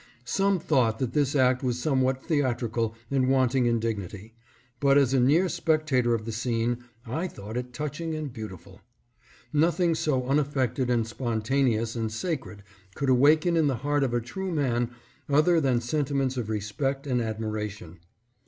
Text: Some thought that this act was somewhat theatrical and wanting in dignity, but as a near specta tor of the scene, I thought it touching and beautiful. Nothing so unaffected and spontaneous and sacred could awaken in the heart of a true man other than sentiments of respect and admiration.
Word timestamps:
Some 0.25 0.57
thought 0.57 0.97
that 0.97 1.13
this 1.13 1.35
act 1.35 1.61
was 1.61 1.77
somewhat 1.79 2.25
theatrical 2.25 2.95
and 3.11 3.29
wanting 3.29 3.67
in 3.67 3.79
dignity, 3.79 4.33
but 4.79 4.97
as 4.97 5.13
a 5.13 5.19
near 5.19 5.45
specta 5.45 6.03
tor 6.03 6.15
of 6.15 6.25
the 6.25 6.31
scene, 6.31 6.83
I 7.05 7.27
thought 7.27 7.55
it 7.55 7.71
touching 7.71 8.15
and 8.15 8.33
beautiful. 8.33 8.81
Nothing 9.53 9.93
so 9.93 10.25
unaffected 10.25 10.89
and 10.89 11.05
spontaneous 11.05 11.95
and 11.95 12.11
sacred 12.11 12.63
could 12.95 13.09
awaken 13.11 13.55
in 13.55 13.67
the 13.67 13.75
heart 13.85 14.03
of 14.03 14.15
a 14.15 14.19
true 14.21 14.49
man 14.51 14.89
other 15.29 15.61
than 15.61 15.79
sentiments 15.79 16.35
of 16.35 16.49
respect 16.49 17.05
and 17.05 17.21
admiration. 17.21 17.99